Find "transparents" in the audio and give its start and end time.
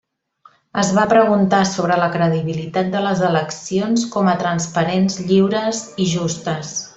4.45-5.21